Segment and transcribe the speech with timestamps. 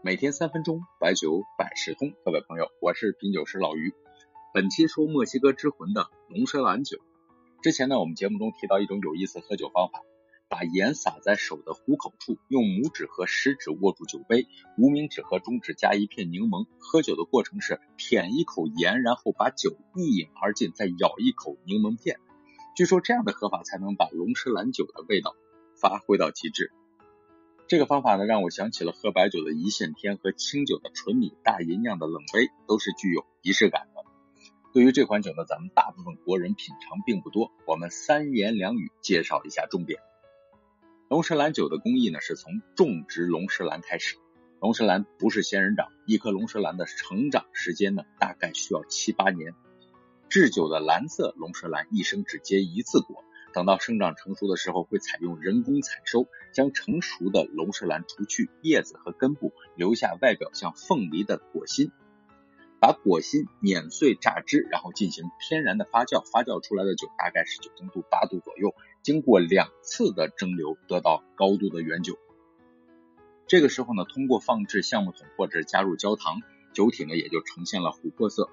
[0.00, 2.12] 每天三分钟，白酒百事通。
[2.24, 3.92] 各位朋友，我是品酒师老于。
[4.54, 6.98] 本期说墨西哥之魂的龙舌兰酒。
[7.62, 10.02] 之前呢，我们节目中提到一种有意思喝酒方法，
[10.48, 14.46] 把盐撒在手的虎口处，用拇指和食指握住酒杯，
[14.78, 16.68] 无名指和中指加一片柠檬。
[16.78, 22.20] 喝酒的过程是舔一口盐，然后把酒一饮而尽，再咬一口柠檬片。
[22.76, 25.34] 据说这样的喝法才能把龙舌兰酒的味道
[25.74, 26.70] 发挥到极致。
[27.68, 34.02] 这个方法呢，让我想起了喝白酒的一线天和清酒的纯米大吟酿的冷杯，都是具有仪式感的。
[34.72, 40.00] 对于这款酒呢，咱们大部分国人品尝并不多，我们三言两语介绍一下重点。
[41.10, 44.16] 龙舌兰酒的工艺呢，是从种植龙舌兰开始。
[44.60, 49.52] 龙舌兰不是仙人掌，一颗龙舌兰的成长时间呢，大概需要七八年。
[50.30, 53.24] 制酒的蓝色龙舌兰一生只结一次果。
[53.58, 61.90] 等到生长成熟的时候，会采用人工采收，将成熟的龙舌兰除去叶子和根部，留下外表像凤梨的果心，
[62.78, 72.16] 把果心碾碎榨汁，然后进行天然的发酵，发酵出来的酒大概是酒精度八度左右，经过两次的蒸馏，得到高度的原酒。
[73.48, 78.48] 这个时候呢，通过放置橡木桶或者加入焦糖，酒体呢也就呈现了琥珀色。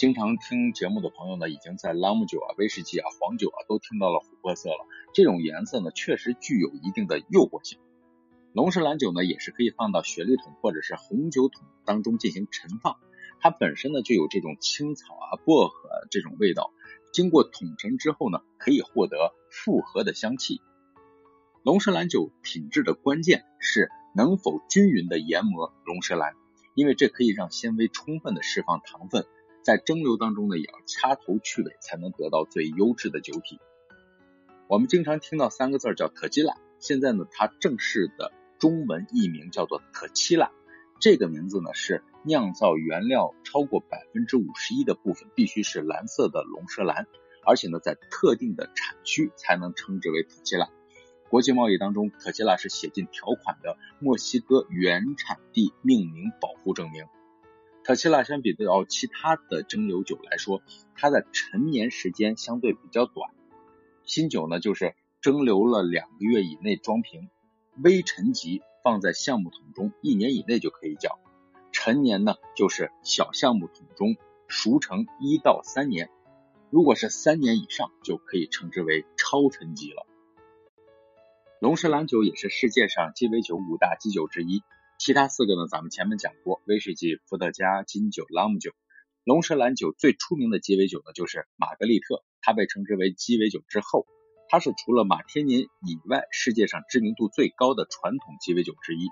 [0.00, 4.86] 经常听节目的朋友呢，已经在朗姆酒啊、威士忌啊、黄酒啊都听到了琥珀色了。
[5.12, 7.78] 这种颜色呢，确实具有一定的诱惑性。
[8.54, 12.96] 龙舌兰酒呢，也是可以放到雪莉桶或者是红酒桶当中进行陈放，
[13.40, 16.72] 它本身呢就有这种青草啊、薄荷这种味道，
[17.12, 20.62] 经过桶陈之后呢，可以获得复合的香气。
[21.62, 26.32] 龙舌兰酒品质的关键是能否均匀的研磨龙舌兰，
[26.74, 29.26] 因为这可以让纤维充分的释放糖分。
[29.70, 33.60] 在蒸馏当中呢，也要掐头去尾，才能得到最优质的酒体。
[34.66, 40.50] 我们经常听到三个字叫特基拉，现在呢，它正式的中文译名叫做特七拉。
[40.98, 47.06] 这个名字呢，是酿造原料超过百分之五十一的部分必须是蓝色的龙舌兰，
[47.46, 50.68] 而且呢，在特定的产区才能称之为特基拉。
[51.28, 57.04] 国际贸易当中，特基拉是写进条款的墨西哥原产地命名保护证明。
[57.82, 60.62] 特希拉相比较其他的蒸馏酒来说，
[60.94, 63.30] 它的陈年时间相对比较短。
[64.04, 67.30] 新酒呢，就是蒸馏了两个月以内装瓶，
[67.82, 71.18] 微陈级放在橡木桶中，一年以内就可以叫。
[71.72, 76.10] 陈年呢，就是小橡木桶中熟成一到三年，
[76.70, 80.06] 如果是三年以上，就可以称之为超陈级了。
[81.60, 84.62] 龙舌兰酒也是世界上鸡尾酒五大基酒之一。
[85.00, 88.72] 其他四个呢，咱们前面讲过，威士忌、伏特加、金酒、朗姆酒。
[89.24, 94.06] 龙舌兰酒最出名的鸡尾酒呢，就是玛格丽特，它被称之为鸡尾酒之后，
[94.50, 99.08] 它是除了马天尼以外，世界上知名度最高的传统鸡尾酒之一。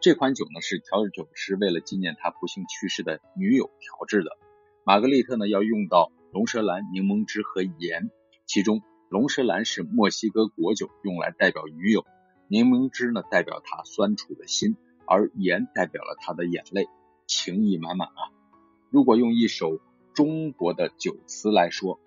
[0.00, 4.38] 这款酒呢，是调酒师为了纪念他不幸去世的女友调制的。
[4.84, 8.08] 玛格丽特呢，要用到龙舌兰、柠檬汁和盐，
[8.46, 12.02] 其中龙舌兰是墨西哥果酒，用来代表女友；
[12.46, 14.76] 柠檬汁呢，代表他酸楚的心。
[15.06, 16.88] 而盐代表了他的眼泪，
[17.26, 18.32] 情意满满啊！
[18.90, 19.80] 如果用一首
[20.12, 22.00] 中国的酒词来说，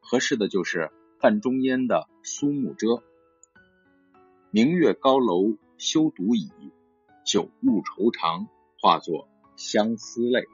[0.00, 2.86] 合适的就是范仲淹的《苏幕遮》
[4.50, 6.50] ：“明月高楼休独倚，
[7.24, 8.48] 酒入愁肠，
[8.80, 10.46] 化作相思泪。”